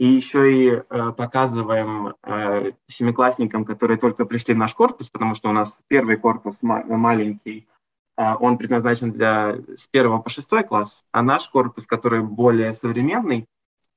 и 0.00 0.06
еще 0.06 0.50
и 0.50 0.68
э, 0.70 1.12
показываем 1.12 2.14
э, 2.22 2.70
семиклассникам, 2.86 3.66
которые 3.66 3.98
только 3.98 4.24
пришли 4.24 4.54
в 4.54 4.56
наш 4.56 4.74
корпус, 4.74 5.10
потому 5.10 5.34
что 5.34 5.50
у 5.50 5.52
нас 5.52 5.82
первый 5.88 6.16
корпус 6.16 6.56
ма- 6.62 6.84
маленький, 6.84 7.68
э, 8.16 8.34
он 8.40 8.56
предназначен 8.56 9.12
для 9.12 9.58
с 9.76 9.86
первого 9.90 10.22
по 10.22 10.30
шестой 10.30 10.64
класс, 10.64 11.04
а 11.12 11.20
наш 11.20 11.50
корпус, 11.50 11.84
который 11.84 12.22
более 12.22 12.72
современный, 12.72 13.44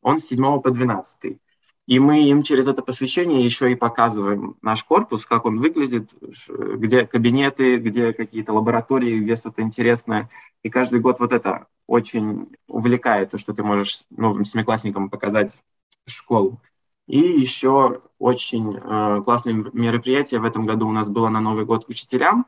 он 0.01 0.17
с 0.17 0.25
седьмого 0.25 0.59
по 0.59 0.71
двенадцатый. 0.71 1.39
И 1.87 1.99
мы 1.99 2.23
им 2.23 2.43
через 2.43 2.67
это 2.67 2.81
посвящение 2.81 3.45
еще 3.45 3.71
и 3.71 3.75
показываем 3.75 4.57
наш 4.61 4.83
корпус, 4.83 5.25
как 5.25 5.45
он 5.45 5.59
выглядит, 5.59 6.09
где 6.49 7.05
кабинеты, 7.05 7.77
где 7.77 8.11
какие-то 8.11 8.51
лаборатории, 8.51 9.21
где 9.21 9.35
что-то 9.35 9.61
интересное. 9.61 10.29
И 10.63 10.69
каждый 10.69 10.99
год 10.99 11.21
вот 11.21 11.31
это 11.31 11.67
очень 11.87 12.49
увлекает, 12.67 13.31
то, 13.31 13.37
что 13.37 13.53
ты 13.53 13.63
можешь 13.63 14.03
новым 14.09 14.43
семиклассникам 14.43 15.09
показать 15.09 15.61
школу. 16.05 16.61
И 17.07 17.19
еще 17.19 18.01
очень 18.17 18.77
э, 18.77 19.21
классное 19.23 19.53
мероприятие 19.53 20.39
в 20.39 20.45
этом 20.45 20.65
году 20.65 20.87
у 20.87 20.91
нас 20.91 21.09
было 21.09 21.29
на 21.29 21.41
Новый 21.41 21.65
год 21.65 21.89
учителям, 21.89 22.45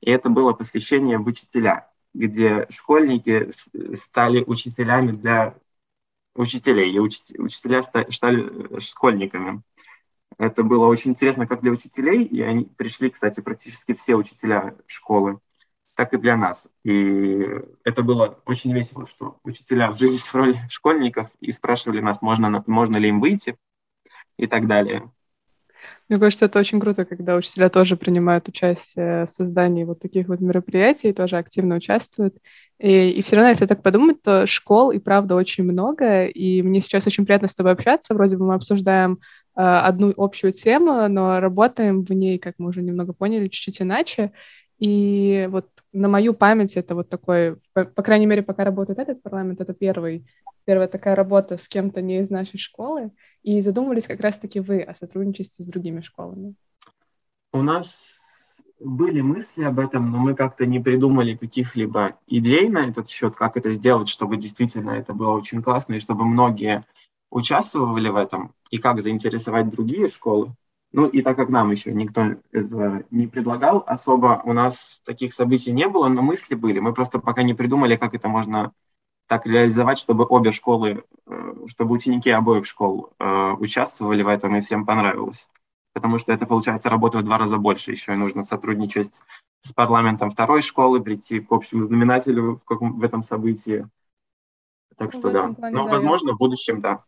и 0.00 0.10
это 0.10 0.30
было 0.30 0.52
посвящение 0.52 1.18
в 1.18 1.26
учителя, 1.26 1.90
где 2.12 2.66
школьники 2.70 3.50
стали 3.94 4.42
учителями 4.44 5.12
для 5.12 5.56
учителей, 6.34 6.92
и 6.92 6.98
учителя 6.98 7.82
стали 7.82 8.80
школьниками. 8.80 9.62
Это 10.36 10.64
было 10.64 10.86
очень 10.86 11.12
интересно 11.12 11.46
как 11.46 11.62
для 11.62 11.70
учителей, 11.70 12.24
и 12.24 12.40
они 12.42 12.64
пришли, 12.64 13.10
кстати, 13.10 13.40
практически 13.40 13.94
все 13.94 14.16
учителя 14.16 14.76
школы 14.86 15.38
так 15.94 16.12
и 16.12 16.18
для 16.18 16.36
нас. 16.36 16.68
И 16.84 17.42
это 17.84 18.02
было 18.02 18.38
очень 18.46 18.72
весело, 18.72 19.06
что 19.06 19.38
учителя 19.44 19.90
вжились 19.90 20.26
в 20.26 20.34
роль 20.34 20.54
школьников 20.68 21.28
и 21.40 21.52
спрашивали 21.52 22.00
нас, 22.00 22.22
можно, 22.22 22.62
можно 22.66 22.96
ли 22.96 23.08
им 23.08 23.20
выйти 23.20 23.56
и 24.36 24.46
так 24.46 24.66
далее. 24.66 25.10
Мне 26.08 26.18
кажется, 26.18 26.46
это 26.46 26.58
очень 26.58 26.80
круто, 26.80 27.04
когда 27.04 27.34
учителя 27.34 27.70
тоже 27.70 27.96
принимают 27.96 28.48
участие 28.48 29.26
в 29.26 29.30
создании 29.30 29.84
вот 29.84 30.00
таких 30.00 30.28
вот 30.28 30.40
мероприятий, 30.40 31.12
тоже 31.12 31.38
активно 31.38 31.76
участвуют. 31.76 32.36
И, 32.78 33.10
и 33.10 33.22
все 33.22 33.36
равно, 33.36 33.50
если 33.50 33.66
так 33.66 33.82
подумать, 33.82 34.20
то 34.22 34.46
школ 34.46 34.90
и 34.90 34.98
правда 34.98 35.34
очень 35.34 35.64
много, 35.64 36.26
и 36.26 36.60
мне 36.60 36.80
сейчас 36.80 37.06
очень 37.06 37.24
приятно 37.24 37.48
с 37.48 37.54
тобой 37.54 37.72
общаться. 37.72 38.14
Вроде 38.14 38.36
бы 38.36 38.46
мы 38.46 38.54
обсуждаем 38.54 39.20
э, 39.56 39.62
одну 39.62 40.12
общую 40.16 40.52
тему, 40.52 41.08
но 41.08 41.40
работаем 41.40 42.04
в 42.04 42.12
ней, 42.12 42.38
как 42.38 42.54
мы 42.58 42.68
уже 42.68 42.82
немного 42.82 43.14
поняли, 43.14 43.48
чуть-чуть 43.48 43.80
иначе. 43.80 44.32
И 44.78 45.48
вот 45.50 45.68
на 45.92 46.08
мою 46.08 46.34
память 46.34 46.76
это 46.76 46.94
вот 46.94 47.08
такой, 47.08 47.56
по, 47.72 47.84
по 47.84 48.02
крайней 48.02 48.26
мере, 48.26 48.42
пока 48.42 48.64
работает 48.64 48.98
этот 48.98 49.22
парламент, 49.22 49.60
это 49.60 49.72
первый, 49.72 50.26
первая 50.64 50.88
такая 50.88 51.14
работа 51.14 51.58
с 51.58 51.68
кем-то 51.68 52.00
не 52.00 52.20
из 52.20 52.30
нашей 52.30 52.58
школы. 52.58 53.12
И 53.42 53.60
задумывались 53.60 54.06
как 54.06 54.20
раз-таки 54.20 54.60
вы 54.60 54.82
о 54.82 54.94
сотрудничестве 54.94 55.64
с 55.64 55.68
другими 55.68 56.00
школами. 56.00 56.54
У 57.52 57.62
нас 57.62 58.14
были 58.80 59.20
мысли 59.20 59.62
об 59.62 59.78
этом, 59.78 60.10
но 60.10 60.18
мы 60.18 60.34
как-то 60.34 60.66
не 60.66 60.80
придумали 60.80 61.36
каких-либо 61.36 62.18
идей 62.26 62.68
на 62.68 62.86
этот 62.88 63.08
счет, 63.08 63.36
как 63.36 63.56
это 63.56 63.72
сделать, 63.72 64.08
чтобы 64.08 64.36
действительно 64.36 64.90
это 64.90 65.14
было 65.14 65.30
очень 65.30 65.62
классно, 65.62 65.94
и 65.94 66.00
чтобы 66.00 66.24
многие 66.24 66.84
участвовали 67.30 68.08
в 68.08 68.16
этом 68.16 68.54
и 68.70 68.78
как 68.78 69.00
заинтересовать 69.00 69.70
другие 69.70 70.08
школы. 70.08 70.54
Ну 70.96 71.08
и 71.08 71.22
так 71.22 71.36
как 71.36 71.48
нам 71.48 71.72
еще 71.72 71.92
никто 71.92 72.36
этого 72.52 73.02
не 73.10 73.26
предлагал, 73.26 73.82
особо 73.84 74.40
у 74.44 74.52
нас 74.52 75.02
таких 75.04 75.34
событий 75.34 75.72
не 75.72 75.88
было, 75.88 76.06
но 76.06 76.22
мысли 76.22 76.54
были. 76.54 76.78
Мы 76.78 76.94
просто 76.94 77.18
пока 77.18 77.42
не 77.42 77.52
придумали, 77.52 77.96
как 77.96 78.14
это 78.14 78.28
можно 78.28 78.72
так 79.26 79.44
реализовать, 79.44 79.98
чтобы 79.98 80.24
обе 80.24 80.52
школы, 80.52 81.02
э, 81.26 81.54
чтобы 81.66 81.94
ученики 81.96 82.30
обоих 82.30 82.64
школ 82.64 83.10
э, 83.18 83.52
участвовали 83.58 84.22
в 84.22 84.28
этом 84.28 84.54
и 84.54 84.60
всем 84.60 84.86
понравилось. 84.86 85.48
Потому 85.94 86.16
что 86.18 86.32
это, 86.32 86.46
получается, 86.46 86.90
работа 86.90 87.18
в 87.18 87.24
два 87.24 87.38
раза 87.38 87.56
больше. 87.58 87.90
Еще 87.90 88.12
и 88.12 88.16
нужно 88.16 88.44
сотрудничать 88.44 89.20
с 89.62 89.72
парламентом 89.72 90.30
второй 90.30 90.60
школы, 90.60 91.02
прийти 91.02 91.40
к 91.40 91.50
общему 91.50 91.88
знаменателю 91.88 92.60
в, 92.62 92.64
каком, 92.64 93.00
в 93.00 93.02
этом 93.02 93.24
событии. 93.24 93.88
Так 94.96 95.12
ну, 95.12 95.18
что 95.18 95.30
да. 95.32 95.52
Плане, 95.52 95.74
но, 95.74 95.86
да, 95.86 95.90
возможно, 95.90 96.28
я... 96.28 96.34
в 96.34 96.38
будущем, 96.38 96.80
да. 96.80 97.02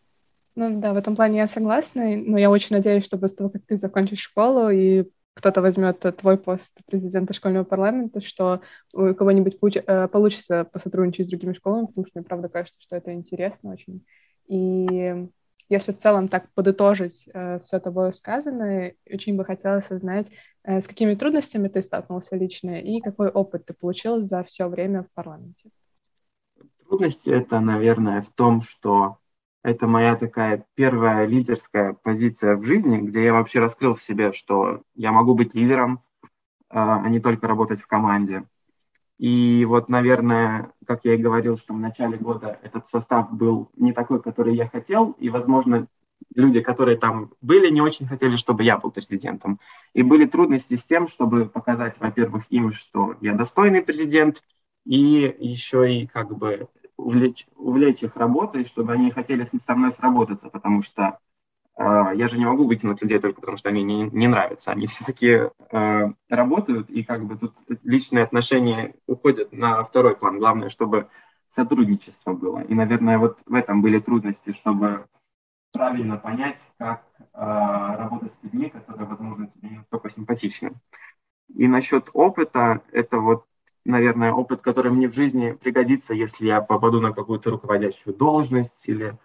Ну 0.57 0.81
да, 0.81 0.95
в 0.95 0.97
этом 0.97 1.15
плане 1.15 1.39
я 1.39 1.49
согласна, 1.49 2.17
но 2.17 2.39
я 2.39 2.51
очень 2.51 2.75
надеюсь, 2.75 3.05
что 3.05 3.19
после 3.19 3.37
того, 3.37 3.51
как 3.51 3.63
ты 3.67 3.77
закончишь 3.77 4.21
школу 4.21 4.71
и 4.71 5.05
кто-то 5.35 5.61
возьмет 5.61 6.01
твой 6.19 6.39
пост 6.39 6.73
президента 6.87 7.35
школьного 7.35 7.65
парламента, 7.65 8.23
что 8.23 8.63
у 8.95 9.13
кого-нибудь 9.13 9.59
э, 9.77 10.09
получится 10.09 10.65
посотрудничать 10.65 11.27
с 11.27 11.29
другими 11.29 11.53
школами, 11.53 11.85
потому 11.85 12.07
что 12.07 12.19
мне 12.19 12.25
правда 12.25 12.49
кажется, 12.49 12.81
что 12.81 12.97
это 12.97 13.13
интересно 13.13 13.73
очень. 13.73 14.03
И 14.49 15.29
если 15.69 15.93
в 15.93 15.99
целом 15.99 16.29
так 16.29 16.51
подытожить 16.55 17.29
э, 17.35 17.61
все 17.61 17.79
тобой 17.79 18.15
сказанное, 18.15 18.95
очень 19.13 19.37
бы 19.37 19.45
хотелось 19.45 19.91
узнать, 19.91 20.29
э, 20.65 20.81
с 20.81 20.87
какими 20.87 21.15
трудностями 21.15 21.69
ты 21.69 21.83
столкнулся 21.83 22.35
лично 22.35 22.81
и 22.81 23.03
какой 23.03 23.29
опыт 23.29 23.67
ты 23.67 23.75
получил 23.75 24.27
за 24.27 24.43
все 24.43 24.69
время 24.69 25.03
в 25.03 25.11
парламенте. 25.13 25.69
Трудности 26.89 27.29
это, 27.29 27.61
наверное, 27.61 28.23
в 28.23 28.31
том, 28.31 28.63
что 28.63 29.19
это 29.67 29.89
моя 29.89 30.15
такая 30.15 30.65
первая 30.77 31.27
лидерская 31.27 31.93
позиция 31.93 32.55
в 32.55 32.63
жизни, 32.63 32.99
где 32.99 33.25
я 33.25 33.33
вообще 33.33 33.59
раскрыл 33.59 33.95
в 33.95 34.01
себе, 34.01 34.31
что 34.31 34.83
я 34.95 35.11
могу 35.11 35.35
быть 35.35 35.57
лидером, 35.57 36.05
а, 36.69 37.03
а 37.03 37.09
не 37.09 37.19
только 37.19 37.49
работать 37.49 37.81
в 37.81 37.89
команде. 37.89 38.45
И 39.19 39.65
вот, 39.69 39.89
наверное, 39.89 40.71
как 40.87 41.05
я 41.05 41.15
и 41.15 41.17
говорил, 41.17 41.57
что 41.57 41.75
в 41.75 41.81
начале 41.81 42.17
года 42.17 42.61
этот 42.63 42.87
состав 42.87 43.33
был 43.33 43.69
не 43.75 43.93
такой, 43.93 44.23
который 44.23 44.55
я 44.55 44.69
хотел, 44.69 45.17
и, 45.19 45.31
возможно, 45.31 45.89
люди, 46.37 46.61
которые 46.61 46.97
там 46.97 47.33
были, 47.41 47.69
не 47.69 47.81
очень 47.81 48.07
хотели, 48.07 48.37
чтобы 48.37 48.63
я 48.63 48.79
был 48.79 48.93
президентом. 48.93 49.59
И 49.95 50.05
были 50.05 50.27
трудности 50.27 50.77
с 50.77 50.87
тем, 50.87 51.09
чтобы 51.09 51.47
показать, 51.47 51.97
во-первых, 51.99 52.45
им, 52.51 52.71
что 52.71 53.17
я 53.21 53.35
достойный 53.35 53.83
президент, 53.83 54.45
и 54.85 55.35
еще 55.41 55.93
и 55.93 56.07
как 56.07 56.39
бы 56.39 56.69
увлечь, 56.97 57.47
увлечь 57.57 58.03
их 58.03 58.17
работой, 58.17 58.65
чтобы 58.65 58.93
они 58.93 59.11
хотели 59.11 59.49
со 59.67 59.75
мной 59.75 59.93
сработаться, 59.93 60.49
потому 60.49 60.83
что 60.83 61.19
э, 61.79 61.83
я 62.15 62.29
же 62.29 62.39
не 62.39 62.45
могу 62.45 62.65
вытянуть 62.65 63.03
людей 63.03 63.19
только 63.19 63.41
потому, 63.41 63.57
что 63.57 63.69
они 63.69 63.83
не, 63.83 64.05
не 64.05 64.27
нравятся. 64.27 64.73
Они 64.73 64.87
все-таки 64.87 65.51
э, 65.71 66.09
работают, 66.29 66.91
и 66.91 67.03
как 67.03 67.25
бы 67.25 67.37
тут 67.37 67.55
личные 67.83 68.25
отношения 68.25 68.95
уходят 69.07 69.53
на 69.53 69.85
второй 69.85 70.17
план. 70.17 70.39
Главное, 70.39 70.69
чтобы 70.69 71.09
сотрудничество 71.49 72.33
было. 72.33 72.61
И, 72.61 72.75
наверное, 72.75 73.19
вот 73.19 73.41
в 73.47 73.55
этом 73.55 73.83
были 73.83 73.99
трудности, 73.99 74.53
чтобы 74.53 75.07
правильно 75.73 76.17
понять, 76.17 76.67
как 76.79 77.05
э, 77.19 77.25
работать 77.35 78.33
с 78.33 78.43
людьми, 78.43 78.71
которые, 78.71 79.07
возможно, 79.07 79.47
тебе 79.49 79.71
не 79.71 79.77
настолько 79.79 80.09
симпатичны. 80.09 80.73
И 81.55 81.69
насчет 81.69 82.11
опыта, 82.13 82.81
это 82.93 83.19
вот 83.19 83.45
наверное, 83.87 84.33
опыт, 84.33 84.63
который 84.63 84.93
мне 84.93 85.09
в 85.09 85.15
жизни 85.15 85.53
пригодится, 85.53 86.15
если 86.15 86.47
я 86.47 86.61
попаду 86.61 87.01
на 87.01 87.13
какую-то 87.13 87.51
руководящую 87.51 88.15
должность 88.15 88.89
или 88.89 89.17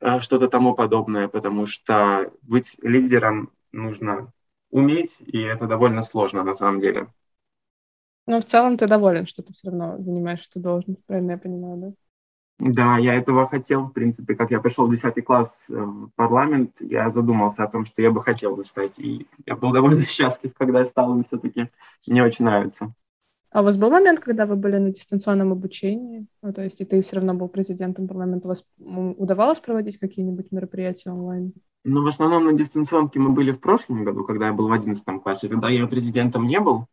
э, 0.00 0.20
что-то 0.20 0.48
тому 0.48 0.74
подобное, 0.74 1.28
потому 1.28 1.66
что 1.66 2.32
быть 2.42 2.76
лидером 2.82 3.50
нужно 3.72 4.32
уметь, 4.70 5.18
и 5.20 5.40
это 5.40 5.66
довольно 5.66 6.02
сложно 6.02 6.42
на 6.42 6.54
самом 6.54 6.80
деле. 6.80 7.08
Но 8.26 8.40
в 8.40 8.44
целом 8.44 8.78
ты 8.78 8.86
доволен, 8.86 9.26
что 9.26 9.42
ты 9.42 9.52
все 9.52 9.68
равно 9.68 9.96
занимаешь 9.98 10.46
эту 10.48 10.60
должность, 10.60 11.04
правильно 11.06 11.32
я 11.32 11.38
понимаю, 11.38 11.76
да? 11.78 11.92
Да, 12.60 12.98
я 12.98 13.14
этого 13.14 13.46
хотел, 13.46 13.84
в 13.84 13.92
принципе, 13.92 14.34
как 14.34 14.50
я 14.50 14.60
пришел 14.60 14.86
в 14.86 14.90
10 14.90 15.24
класс 15.24 15.64
э, 15.70 15.72
в 15.72 16.10
парламент, 16.14 16.76
я 16.80 17.08
задумался 17.08 17.64
о 17.64 17.70
том, 17.70 17.86
что 17.86 18.02
я 18.02 18.10
бы 18.10 18.20
хотел 18.20 18.62
стать, 18.64 18.98
и 18.98 19.26
я 19.46 19.56
был 19.56 19.72
довольно 19.72 20.00
счастлив, 20.06 20.52
когда 20.56 20.80
я 20.80 20.86
стал, 20.86 21.18
и 21.18 21.24
все-таки 21.24 21.70
мне 22.06 22.22
очень 22.22 22.44
нравится. 22.44 22.94
А 23.50 23.62
у 23.62 23.64
вас 23.64 23.76
был 23.76 23.90
момент, 23.90 24.20
когда 24.20 24.46
вы 24.46 24.54
были 24.54 24.78
на 24.78 24.90
дистанционном 24.90 25.52
обучении? 25.52 26.26
Ну, 26.40 26.52
то 26.52 26.62
есть, 26.62 26.80
и 26.80 26.84
ты 26.84 27.02
все 27.02 27.16
равно 27.16 27.34
был 27.34 27.48
президентом 27.48 28.06
парламента, 28.06 28.46
у 28.46 28.50
вас 28.50 28.64
удавалось 28.78 29.58
проводить 29.58 29.98
какие-нибудь 29.98 30.52
мероприятия 30.52 31.10
онлайн? 31.10 31.52
Ну, 31.82 32.04
в 32.04 32.06
основном 32.06 32.44
на 32.44 32.52
дистанционке 32.52 33.18
мы 33.18 33.30
были 33.30 33.50
в 33.50 33.60
прошлом 33.60 34.04
году, 34.04 34.24
когда 34.24 34.48
я 34.48 34.52
был 34.52 34.68
в 34.68 34.72
11 34.72 35.04
классе, 35.22 35.48
когда 35.48 35.68
я 35.68 35.86
президентом 35.86 36.46
не 36.46 36.60
был. 36.60 36.86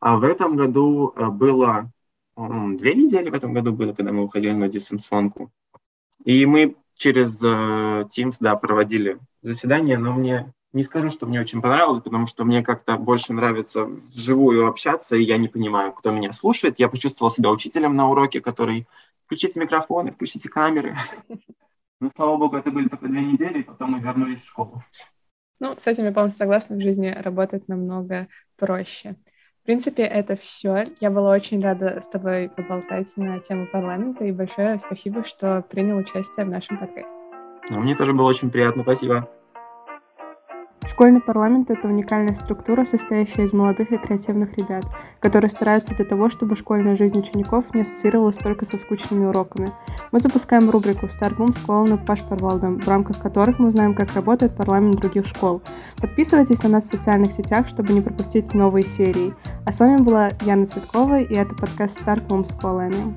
А 0.00 0.18
в 0.18 0.24
этом 0.24 0.56
году 0.56 1.12
э, 1.16 1.28
было 1.28 1.90
две 2.36 2.94
недели 2.94 3.30
в 3.30 3.34
этом 3.34 3.54
году 3.54 3.72
было, 3.72 3.94
когда 3.94 4.12
мы 4.12 4.24
уходили 4.24 4.52
на 4.52 4.68
дистанционку. 4.68 5.50
И 6.24 6.44
мы 6.44 6.76
через 6.94 7.42
э, 7.42 7.46
Teams, 7.46 8.36
да, 8.40 8.56
проводили 8.56 9.18
заседание, 9.42 9.96
но 9.96 10.12
мне 10.12 10.52
не 10.76 10.82
скажу, 10.82 11.08
что 11.08 11.24
мне 11.24 11.40
очень 11.40 11.62
понравилось, 11.62 12.02
потому 12.02 12.26
что 12.26 12.44
мне 12.44 12.62
как-то 12.62 12.98
больше 12.98 13.32
нравится 13.32 13.84
вживую 13.84 14.68
общаться, 14.68 15.16
и 15.16 15.22
я 15.22 15.38
не 15.38 15.48
понимаю, 15.48 15.92
кто 15.92 16.10
меня 16.10 16.32
слушает. 16.32 16.78
Я 16.78 16.88
почувствовал 16.88 17.32
себя 17.32 17.50
учителем 17.50 17.96
на 17.96 18.08
уроке, 18.08 18.42
который 18.42 18.86
включите 19.24 19.58
микрофоны, 19.58 20.12
включите 20.12 20.50
камеры. 20.50 20.94
Но, 22.00 22.10
слава 22.14 22.36
богу, 22.36 22.58
это 22.58 22.70
были 22.70 22.88
только 22.88 23.08
две 23.08 23.22
недели, 23.22 23.60
и 23.60 23.62
потом 23.62 23.92
мы 23.92 24.00
вернулись 24.00 24.42
в 24.42 24.48
школу. 24.48 24.84
Ну, 25.60 25.74
с 25.78 25.86
этим 25.86 26.04
я 26.04 26.12
полностью 26.12 26.44
согласна. 26.44 26.76
В 26.76 26.82
жизни 26.82 27.08
работать 27.08 27.66
намного 27.68 28.28
проще. 28.56 29.16
В 29.62 29.64
принципе, 29.64 30.02
это 30.02 30.36
все. 30.36 30.88
Я 31.00 31.10
была 31.10 31.32
очень 31.32 31.62
рада 31.62 32.02
с 32.02 32.08
тобой 32.08 32.50
поболтать 32.50 33.08
на 33.16 33.40
тему 33.40 33.66
парламента, 33.66 34.24
и 34.24 34.30
большое 34.30 34.78
спасибо, 34.78 35.24
что 35.24 35.64
принял 35.70 35.96
участие 35.96 36.44
в 36.44 36.50
нашем 36.50 36.76
подкасте. 36.76 37.10
А 37.74 37.80
мне 37.80 37.96
тоже 37.96 38.12
было 38.12 38.28
очень 38.28 38.50
приятно. 38.50 38.82
Спасибо. 38.82 39.26
Школьный 40.88 41.20
парламент– 41.20 41.70
это 41.70 41.88
уникальная 41.88 42.34
структура, 42.34 42.84
состоящая 42.84 43.44
из 43.44 43.52
молодых 43.52 43.90
и 43.90 43.98
креативных 43.98 44.56
ребят, 44.56 44.84
которые 45.18 45.50
стараются 45.50 45.94
для 45.94 46.04
того, 46.04 46.30
чтобы 46.30 46.54
школьная 46.54 46.96
жизнь 46.96 47.18
учеников 47.18 47.74
не 47.74 47.82
ассоциировалась 47.82 48.36
только 48.36 48.64
со 48.64 48.78
скучными 48.78 49.26
уроками. 49.26 49.70
Мы 50.12 50.20
запускаем 50.20 50.70
рубрику 50.70 51.08
«Стартбум 51.08 51.52
с 51.52 51.58
Колоном 51.58 51.98
Пашпарвалдом», 52.04 52.80
в 52.80 52.88
рамках 52.88 53.20
которых 53.20 53.58
мы 53.58 53.68
узнаем, 53.68 53.94
как 53.94 54.14
работает 54.14 54.56
парламент 54.56 55.00
других 55.00 55.26
школ. 55.26 55.60
Подписывайтесь 55.96 56.62
на 56.62 56.68
нас 56.68 56.84
в 56.84 56.94
социальных 56.94 57.32
сетях, 57.32 57.66
чтобы 57.66 57.92
не 57.92 58.00
пропустить 58.00 58.54
новые 58.54 58.84
серии. 58.84 59.34
А 59.64 59.72
с 59.72 59.80
вами 59.80 60.00
была 60.00 60.30
Яна 60.42 60.66
Цветкова, 60.66 61.20
и 61.20 61.34
это 61.34 61.54
подкаст 61.56 61.98
«Стартбум 62.00 62.44
с 62.44 62.54
Колоном». 62.54 63.16